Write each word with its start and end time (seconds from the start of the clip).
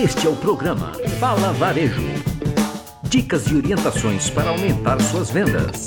Este 0.00 0.28
é 0.28 0.30
o 0.30 0.36
programa 0.36 0.92
Fala 1.18 1.52
Varejo. 1.54 2.00
Dicas 3.02 3.48
e 3.48 3.56
orientações 3.56 4.30
para 4.30 4.50
aumentar 4.50 5.02
suas 5.02 5.28
vendas. 5.28 5.86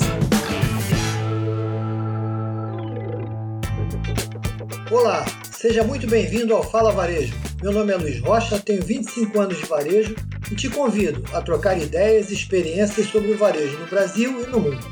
Olá, 4.90 5.24
seja 5.50 5.82
muito 5.82 6.06
bem-vindo 6.06 6.54
ao 6.54 6.62
Fala 6.62 6.92
Varejo. 6.92 7.34
Meu 7.62 7.72
nome 7.72 7.90
é 7.90 7.96
Luiz 7.96 8.20
Rocha, 8.20 8.58
tenho 8.58 8.82
25 8.82 9.40
anos 9.40 9.56
de 9.56 9.64
varejo 9.64 10.14
e 10.50 10.54
te 10.54 10.68
convido 10.68 11.24
a 11.34 11.40
trocar 11.40 11.80
ideias 11.80 12.30
e 12.30 12.34
experiências 12.34 13.06
sobre 13.06 13.32
o 13.32 13.38
varejo 13.38 13.78
no 13.78 13.86
Brasil 13.86 14.42
e 14.42 14.46
no 14.46 14.60
mundo. 14.60 14.86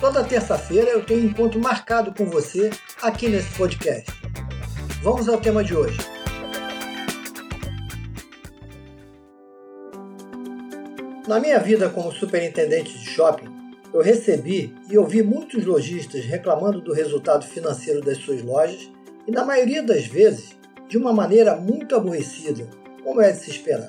Toda 0.00 0.24
terça-feira 0.24 0.88
eu 0.88 1.04
tenho 1.04 1.20
um 1.20 1.26
encontro 1.26 1.60
marcado 1.60 2.14
com 2.14 2.24
você 2.24 2.70
aqui 3.02 3.28
nesse 3.28 3.50
podcast. 3.58 4.10
Vamos 5.02 5.28
ao 5.28 5.36
tema 5.36 5.62
de 5.62 5.76
hoje. 5.76 5.98
Na 11.28 11.38
minha 11.38 11.58
vida 11.58 11.90
como 11.90 12.10
superintendente 12.10 12.98
de 12.98 13.04
shopping, 13.04 13.50
eu 13.92 14.00
recebi 14.00 14.74
e 14.90 14.96
ouvi 14.96 15.22
muitos 15.22 15.62
lojistas 15.62 16.24
reclamando 16.24 16.80
do 16.80 16.94
resultado 16.94 17.44
financeiro 17.44 18.00
das 18.00 18.16
suas 18.16 18.42
lojas 18.42 18.90
e, 19.26 19.30
na 19.30 19.44
maioria 19.44 19.82
das 19.82 20.06
vezes, 20.06 20.56
de 20.88 20.96
uma 20.96 21.12
maneira 21.12 21.54
muito 21.54 21.94
aborrecida, 21.94 22.66
como 23.04 23.20
é 23.20 23.30
de 23.30 23.40
se 23.40 23.50
esperar. 23.50 23.88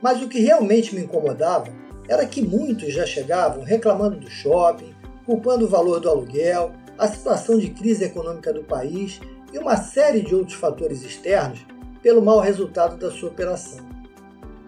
Mas 0.00 0.22
o 0.22 0.28
que 0.28 0.40
realmente 0.40 0.94
me 0.94 1.02
incomodava 1.02 1.68
era 2.08 2.24
que 2.24 2.40
muitos 2.40 2.90
já 2.90 3.04
chegavam 3.04 3.62
reclamando 3.62 4.18
do 4.18 4.30
shopping, 4.30 4.94
culpando 5.26 5.66
o 5.66 5.68
valor 5.68 6.00
do 6.00 6.08
aluguel, 6.08 6.72
a 6.96 7.06
situação 7.06 7.58
de 7.58 7.68
crise 7.68 8.04
econômica 8.04 8.50
do 8.50 8.64
país 8.64 9.20
e 9.52 9.58
uma 9.58 9.76
série 9.76 10.22
de 10.22 10.34
outros 10.34 10.56
fatores 10.56 11.04
externos 11.04 11.66
pelo 12.00 12.22
mau 12.22 12.40
resultado 12.40 12.96
da 12.96 13.10
sua 13.10 13.28
operação. 13.28 13.95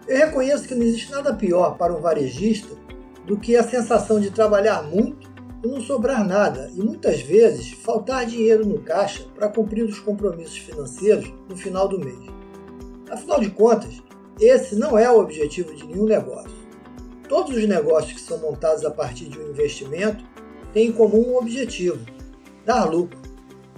Eu 0.09 0.17
reconheço 0.17 0.67
que 0.67 0.73
não 0.73 0.81
existe 0.81 1.11
nada 1.11 1.35
pior 1.35 1.77
para 1.77 1.93
um 1.93 2.01
varejista 2.01 2.75
do 3.27 3.37
que 3.37 3.55
a 3.55 3.61
sensação 3.61 4.19
de 4.19 4.31
trabalhar 4.31 4.81
muito 4.81 5.29
e 5.63 5.67
não 5.67 5.79
sobrar 5.79 6.27
nada, 6.27 6.71
e 6.75 6.81
muitas 6.81 7.21
vezes 7.21 7.73
faltar 7.73 8.25
dinheiro 8.25 8.65
no 8.65 8.79
caixa 8.81 9.27
para 9.35 9.49
cumprir 9.49 9.83
os 9.83 9.99
compromissos 9.99 10.57
financeiros 10.57 11.31
no 11.47 11.55
final 11.55 11.87
do 11.87 11.99
mês. 11.99 12.17
Afinal 13.07 13.39
de 13.39 13.51
contas, 13.51 14.01
esse 14.39 14.75
não 14.75 14.97
é 14.97 15.07
o 15.11 15.19
objetivo 15.19 15.75
de 15.75 15.85
nenhum 15.85 16.05
negócio. 16.05 16.57
Todos 17.27 17.55
os 17.55 17.67
negócios 17.67 18.13
que 18.13 18.21
são 18.21 18.39
montados 18.39 18.83
a 18.83 18.89
partir 18.89 19.25
de 19.25 19.37
um 19.37 19.51
investimento 19.51 20.25
têm 20.73 20.87
em 20.87 20.91
comum 20.91 21.33
um 21.33 21.37
objetivo: 21.37 22.03
dar 22.65 22.85
lucro. 22.85 23.19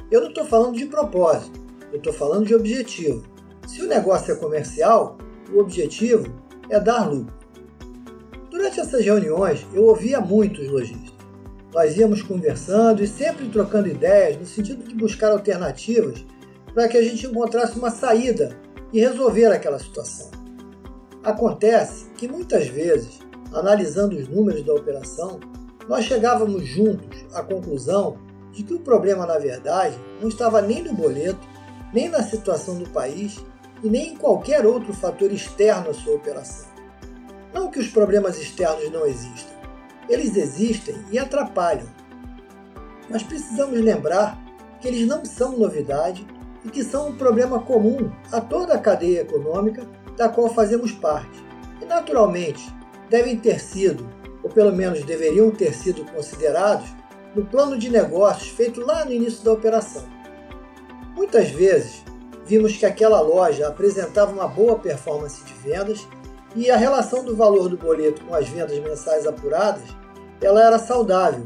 Eu 0.10 0.22
não 0.22 0.30
estou 0.30 0.46
falando 0.46 0.78
de 0.78 0.86
propósito, 0.86 1.60
eu 1.92 1.98
estou 1.98 2.14
falando 2.14 2.46
de 2.46 2.56
objetivo. 2.56 3.22
Se 3.68 3.82
o 3.82 3.88
negócio 3.88 4.32
é 4.32 4.38
comercial, 4.38 5.18
o 5.54 5.60
objetivo 5.60 6.34
é 6.70 6.80
dar 6.80 7.10
lucro. 7.10 7.34
Durante 8.50 8.80
essas 8.80 9.04
reuniões, 9.04 9.66
eu 9.74 9.86
ouvia 9.86 10.20
muitos 10.20 10.68
lojistas. 10.70 11.12
Nós 11.74 11.96
íamos 11.98 12.22
conversando 12.22 13.02
e 13.02 13.08
sempre 13.08 13.48
trocando 13.48 13.88
ideias 13.88 14.38
no 14.38 14.46
sentido 14.46 14.84
de 14.84 14.94
buscar 14.94 15.32
alternativas 15.32 16.26
para 16.74 16.88
que 16.88 16.98
a 16.98 17.02
gente 17.02 17.26
encontrasse 17.26 17.78
uma 17.78 17.90
saída 17.90 18.58
e 18.92 19.00
resolver 19.00 19.48
aquela 19.48 19.80
situação. 19.80 20.30
Acontece 21.24 22.10
que 22.18 22.28
muitas 22.28 22.68
vezes, 22.68 23.20
analisando 23.54 24.18
os 24.18 24.28
números 24.28 24.66
da 24.66 24.74
operação, 24.74 25.40
nós 25.88 26.06
chegávamos 26.06 26.66
juntos 26.66 27.26
à 27.34 27.42
conclusão 27.42 28.18
de 28.52 28.64
que 28.64 28.74
o 28.74 28.80
problema, 28.80 29.26
na 29.26 29.38
verdade, 29.38 29.96
não 30.20 30.28
estava 30.28 30.62
nem 30.62 30.84
no 30.84 30.94
boleto, 30.94 31.40
nem 31.94 32.10
na 32.10 32.22
situação 32.22 32.78
do 32.80 32.90
país 32.90 33.40
e 33.84 33.90
nem 33.90 34.14
em 34.14 34.16
qualquer 34.16 34.66
outro 34.66 34.94
fator 34.94 35.32
externo 35.32 35.90
à 35.90 35.94
sua 35.94 36.16
operação. 36.16 36.70
Não 37.54 37.70
que 37.70 37.80
os 37.80 37.88
problemas 37.88 38.38
externos 38.38 38.90
não 38.92 39.06
existam, 39.06 39.54
eles 40.08 40.36
existem 40.36 40.96
e 41.12 41.20
atrapalham. 41.20 41.88
Mas 43.10 43.24
precisamos 43.24 43.80
lembrar 43.80 44.40
que 44.80 44.88
eles 44.88 45.08
não 45.08 45.26
são 45.26 45.58
novidade 45.58 46.26
e 46.64 46.70
que 46.70 46.84
são 46.84 47.10
um 47.10 47.16
problema 47.16 47.60
comum 47.60 48.12
a 48.32 48.40
toda 48.40 48.74
a 48.74 48.80
cadeia 48.80 49.22
econômica 49.22 49.86
da 50.16 50.30
qual 50.30 50.54
fazemos 50.54 50.92
parte. 50.92 51.44
E, 51.82 51.86
naturalmente, 51.86 52.74
devem 53.10 53.38
ter 53.38 53.60
sido, 53.60 54.08
ou 54.44 54.50
pelo 54.50 54.72
menos 54.72 55.04
deveriam 55.04 55.52
ter 55.52 55.74
sido 55.74 56.06
considerados, 56.06 56.88
no 57.36 57.46
plano 57.46 57.78
de 57.78 57.90
negócios 57.90 58.50
feito 58.50 58.82
lá 58.82 59.06
no 59.06 59.12
início 59.12 59.44
da 59.44 59.54
operação. 59.54 60.04
Muitas 61.16 61.50
vezes, 61.50 62.04
vimos 62.52 62.76
que 62.76 62.86
aquela 62.86 63.22
loja 63.22 63.70
apresentava 63.70 64.30
uma 64.30 64.46
boa 64.46 64.78
performance 64.78 65.42
de 65.46 65.54
vendas 65.54 66.06
e 66.54 66.70
a 66.70 66.76
relação 66.76 67.24
do 67.24 67.34
valor 67.34 67.70
do 67.70 67.78
boleto 67.78 68.26
com 68.26 68.36
as 68.36 68.50
vendas 68.50 68.78
mensais 68.80 69.26
apuradas, 69.26 69.84
ela 70.42 70.62
era 70.62 70.78
saudável. 70.78 71.46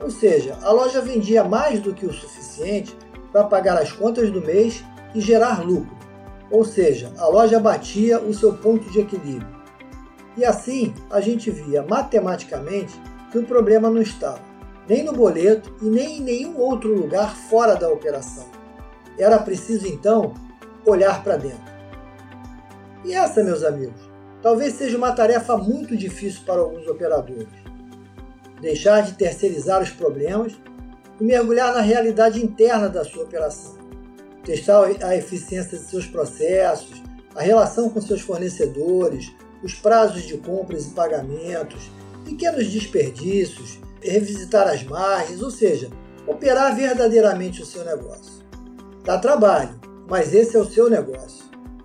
Ou 0.00 0.12
seja, 0.12 0.56
a 0.62 0.70
loja 0.70 1.00
vendia 1.00 1.42
mais 1.42 1.80
do 1.80 1.92
que 1.92 2.06
o 2.06 2.12
suficiente 2.12 2.96
para 3.32 3.42
pagar 3.42 3.76
as 3.76 3.90
contas 3.90 4.30
do 4.30 4.40
mês 4.40 4.84
e 5.12 5.20
gerar 5.20 5.60
lucro. 5.66 5.90
Ou 6.52 6.64
seja, 6.64 7.12
a 7.18 7.26
loja 7.26 7.58
batia 7.58 8.20
o 8.20 8.32
seu 8.32 8.52
ponto 8.52 8.88
de 8.92 9.00
equilíbrio. 9.00 9.48
E 10.36 10.44
assim, 10.44 10.94
a 11.10 11.20
gente 11.20 11.50
via 11.50 11.82
matematicamente 11.82 12.94
que 13.32 13.38
o 13.38 13.44
problema 13.44 13.90
não 13.90 14.00
estava 14.00 14.38
nem 14.88 15.02
no 15.02 15.12
boleto 15.12 15.74
e 15.82 15.86
nem 15.86 16.18
em 16.18 16.20
nenhum 16.20 16.60
outro 16.60 16.94
lugar 16.94 17.34
fora 17.34 17.74
da 17.74 17.88
operação. 17.88 18.44
Era 19.18 19.38
preciso 19.38 19.88
então 19.88 20.43
olhar 20.86 21.22
para 21.22 21.36
dentro. 21.36 21.74
E 23.04 23.14
essa, 23.14 23.42
meus 23.42 23.62
amigos, 23.62 24.00
talvez 24.42 24.74
seja 24.74 24.96
uma 24.96 25.12
tarefa 25.12 25.56
muito 25.56 25.96
difícil 25.96 26.42
para 26.46 26.60
alguns 26.60 26.86
operadores. 26.86 27.48
Deixar 28.60 29.02
de 29.02 29.12
terceirizar 29.12 29.82
os 29.82 29.90
problemas 29.90 30.52
e 31.20 31.24
mergulhar 31.24 31.74
na 31.74 31.80
realidade 31.80 32.42
interna 32.42 32.88
da 32.88 33.04
sua 33.04 33.24
operação. 33.24 33.76
Testar 34.42 34.84
a 35.02 35.16
eficiência 35.16 35.78
de 35.78 35.84
seus 35.84 36.06
processos, 36.06 37.02
a 37.34 37.42
relação 37.42 37.90
com 37.90 38.00
seus 38.00 38.20
fornecedores, 38.20 39.32
os 39.62 39.74
prazos 39.74 40.22
de 40.22 40.36
compras 40.38 40.86
e 40.86 40.90
pagamentos, 40.90 41.90
pequenos 42.24 42.70
desperdícios, 42.70 43.78
revisitar 44.02 44.68
as 44.68 44.82
margens, 44.84 45.42
ou 45.42 45.50
seja, 45.50 45.90
operar 46.26 46.76
verdadeiramente 46.76 47.62
o 47.62 47.66
seu 47.66 47.84
negócio. 47.84 48.44
Dá 49.02 49.18
trabalho, 49.18 49.78
mas 50.08 50.34
esse 50.34 50.56
é 50.56 50.60
o 50.60 50.64
seu 50.64 50.88
negócio. 50.88 51.44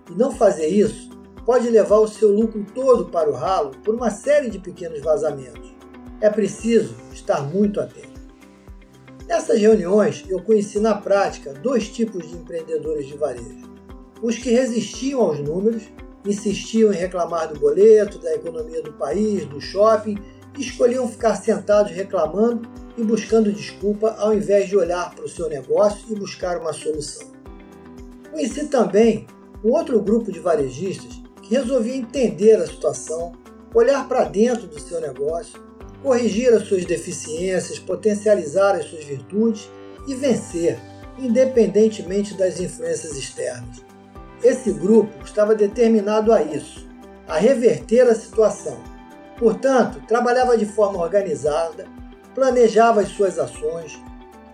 E 0.09 0.13
não 0.13 0.31
fazer 0.31 0.67
isso 0.67 1.09
pode 1.45 1.69
levar 1.69 1.97
o 1.97 2.07
seu 2.07 2.31
lucro 2.31 2.65
todo 2.75 3.05
para 3.05 3.29
o 3.29 3.33
ralo 3.33 3.71
por 3.83 3.95
uma 3.95 4.09
série 4.09 4.49
de 4.49 4.59
pequenos 4.59 4.99
vazamentos. 5.01 5.73
É 6.21 6.29
preciso 6.29 6.95
estar 7.11 7.41
muito 7.41 7.79
atento. 7.79 8.19
Nessas 9.27 9.59
reuniões, 9.59 10.25
eu 10.27 10.41
conheci 10.41 10.79
na 10.79 10.95
prática 10.95 11.53
dois 11.53 11.87
tipos 11.87 12.27
de 12.27 12.35
empreendedores 12.35 13.07
de 13.07 13.15
varejo: 13.15 13.69
os 14.21 14.37
que 14.37 14.49
resistiam 14.49 15.21
aos 15.21 15.39
números, 15.39 15.83
insistiam 16.25 16.91
em 16.91 16.95
reclamar 16.95 17.47
do 17.47 17.59
boleto, 17.59 18.19
da 18.19 18.33
economia 18.35 18.81
do 18.81 18.93
país, 18.93 19.45
do 19.45 19.61
shopping 19.61 20.17
e 20.57 20.61
escolhiam 20.61 21.07
ficar 21.07 21.35
sentados 21.35 21.91
reclamando 21.91 22.67
e 22.97 23.03
buscando 23.03 23.51
desculpa 23.51 24.15
ao 24.17 24.33
invés 24.33 24.67
de 24.67 24.75
olhar 24.75 25.15
para 25.15 25.25
o 25.25 25.29
seu 25.29 25.47
negócio 25.47 26.05
e 26.09 26.15
buscar 26.15 26.57
uma 26.59 26.73
solução. 26.73 27.38
Conheci 28.39 28.67
também 28.67 29.27
um 29.61 29.73
outro 29.73 29.99
grupo 29.99 30.31
de 30.31 30.39
varejistas 30.39 31.21
que 31.41 31.55
resolvia 31.55 31.97
entender 31.97 32.55
a 32.55 32.65
situação, 32.65 33.33
olhar 33.75 34.07
para 34.07 34.23
dentro 34.23 34.65
do 34.65 34.79
seu 34.79 35.01
negócio, 35.01 35.61
corrigir 36.01 36.53
as 36.53 36.63
suas 36.63 36.85
deficiências, 36.85 37.79
potencializar 37.79 38.75
as 38.75 38.85
suas 38.85 39.03
virtudes 39.03 39.69
e 40.07 40.15
vencer, 40.15 40.79
independentemente 41.17 42.33
das 42.33 42.61
influências 42.61 43.17
externas. 43.17 43.83
Esse 44.41 44.71
grupo 44.71 45.21
estava 45.21 45.53
determinado 45.53 46.31
a 46.31 46.41
isso, 46.41 46.87
a 47.27 47.37
reverter 47.37 48.07
a 48.07 48.15
situação. 48.15 48.79
Portanto, 49.37 50.01
trabalhava 50.07 50.57
de 50.57 50.65
forma 50.65 50.97
organizada, 50.97 51.85
planejava 52.33 53.01
as 53.01 53.09
suas 53.09 53.37
ações, 53.37 53.99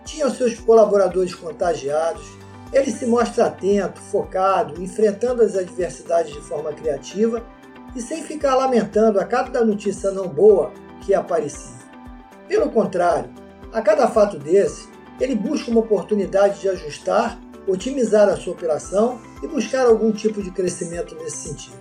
tinha 0.04 0.26
os 0.26 0.36
seus 0.36 0.58
colaboradores 0.58 1.36
contagiados, 1.36 2.26
ele 2.72 2.90
se 2.90 3.06
mostra 3.06 3.46
atento, 3.46 4.00
focado, 4.00 4.82
enfrentando 4.82 5.42
as 5.42 5.56
adversidades 5.56 6.32
de 6.32 6.40
forma 6.40 6.72
criativa 6.72 7.44
e 7.94 8.00
sem 8.00 8.22
ficar 8.22 8.54
lamentando 8.54 9.20
a 9.20 9.24
cada 9.24 9.64
notícia 9.64 10.10
não 10.10 10.28
boa 10.28 10.72
que 11.00 11.14
aparecia. 11.14 11.76
Pelo 12.48 12.70
contrário, 12.70 13.30
a 13.72 13.80
cada 13.80 14.08
fato 14.08 14.38
desse, 14.38 14.88
ele 15.20 15.34
busca 15.34 15.70
uma 15.70 15.80
oportunidade 15.80 16.60
de 16.60 16.68
ajustar, 16.68 17.38
otimizar 17.66 18.28
a 18.28 18.36
sua 18.36 18.52
operação 18.52 19.20
e 19.42 19.46
buscar 19.46 19.86
algum 19.86 20.12
tipo 20.12 20.42
de 20.42 20.50
crescimento 20.50 21.14
nesse 21.16 21.48
sentido. 21.48 21.76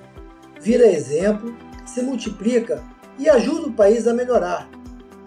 Vira 0.62 0.86
exemplo, 0.86 1.56
se 1.86 2.02
multiplica 2.02 2.82
e 3.20 3.30
ajuda 3.30 3.68
o 3.68 3.74
país 3.74 4.08
a 4.08 4.14
melhorar. 4.14 4.70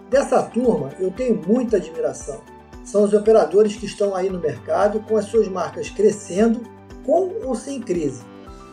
Dessa 0.09 0.41
turma 0.41 0.91
eu 0.99 1.11
tenho 1.11 1.41
muita 1.47 1.77
admiração 1.77 2.41
são 2.83 3.03
os 3.03 3.13
operadores 3.13 3.75
que 3.75 3.85
estão 3.85 4.15
aí 4.15 4.29
no 4.29 4.39
mercado 4.39 4.99
com 5.01 5.15
as 5.15 5.25
suas 5.25 5.47
marcas 5.47 5.89
crescendo, 5.89 6.61
com 7.05 7.33
ou 7.43 7.55
sem 7.55 7.81
crise. 7.81 8.23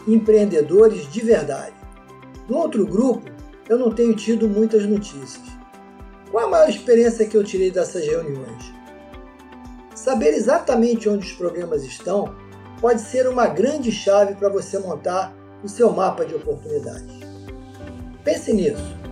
empreendedores 0.06 1.10
de 1.10 1.20
verdade. 1.20 1.74
No 2.48 2.58
outro 2.58 2.86
grupo, 2.86 3.28
eu 3.68 3.76
não 3.76 3.90
tenho 3.90 4.14
tido 4.14 4.48
muitas 4.48 4.86
notícias. 4.86 5.42
Qual 6.30 6.46
a 6.46 6.48
maior 6.48 6.68
experiência 6.68 7.26
que 7.26 7.36
eu 7.36 7.42
tirei 7.42 7.72
dessas 7.72 8.06
reuniões? 8.06 8.72
Saber 9.94 10.34
exatamente 10.34 11.08
onde 11.08 11.26
os 11.26 11.32
problemas 11.32 11.82
estão 11.82 12.36
pode 12.80 13.00
ser 13.00 13.26
uma 13.26 13.46
grande 13.46 13.90
chave 13.90 14.34
para 14.34 14.48
você 14.48 14.78
montar 14.78 15.34
o 15.64 15.68
seu 15.68 15.90
mapa 15.90 16.24
de 16.24 16.34
oportunidades. 16.34 17.18
Pense 18.22 18.52
nisso. 18.52 19.05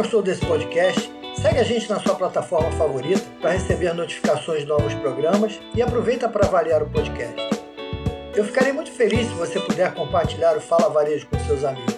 Gostou 0.00 0.22
desse 0.22 0.46
podcast, 0.46 1.12
segue 1.42 1.58
a 1.58 1.62
gente 1.62 1.90
na 1.90 2.00
sua 2.00 2.14
plataforma 2.14 2.72
favorita 2.72 3.20
para 3.38 3.50
receber 3.50 3.92
notificações 3.92 4.60
de 4.60 4.66
novos 4.66 4.94
programas 4.94 5.60
e 5.74 5.82
aproveita 5.82 6.26
para 6.26 6.46
avaliar 6.46 6.82
o 6.82 6.88
podcast. 6.88 7.36
Eu 8.34 8.42
ficarei 8.42 8.72
muito 8.72 8.90
feliz 8.90 9.28
se 9.28 9.34
você 9.34 9.60
puder 9.60 9.92
compartilhar 9.92 10.56
o 10.56 10.60
Fala 10.60 10.88
Varejo 10.88 11.26
com 11.26 11.38
seus 11.40 11.62
amigos. 11.64 11.94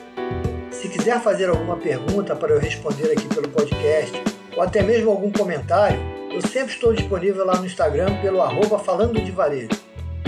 Se 0.73 0.89
quiser 0.89 1.21
fazer 1.21 1.49
alguma 1.49 1.77
pergunta 1.77 2.35
para 2.35 2.53
eu 2.53 2.59
responder 2.59 3.13
aqui 3.13 3.29
pelo 3.29 3.49
podcast, 3.51 4.21
ou 4.57 4.63
até 4.65 4.83
mesmo 4.83 5.09
algum 5.09 5.31
comentário, 5.31 6.01
eu 6.33 6.43
sempre 6.43 6.75
estou 6.75 6.93
disponível 6.93 7.47
lá 7.47 7.55
no 7.55 7.67
Instagram 7.67 8.21
pelo 8.21 8.43
arroba 8.43 8.81
falando 8.81 9.23
de 9.23 9.31
varejo. 9.31 9.71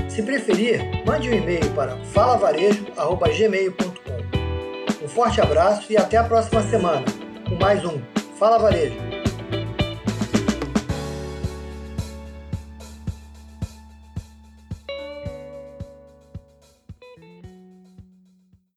Se 0.08 0.22
preferir, 0.22 1.04
mande 1.04 1.28
um 1.28 1.34
e-mail 1.34 1.68
para 1.70 1.96
falavarejo.gmail.com. 2.12 5.04
Um 5.04 5.08
forte 5.08 5.40
abraço 5.40 5.92
e 5.92 5.96
até 5.96 6.16
a 6.16 6.22
próxima 6.22 6.62
semana 6.62 7.23
com 7.44 7.56
mais 7.56 7.84
um 7.84 8.00
Fala 8.38 8.58
Varejo. 8.58 9.13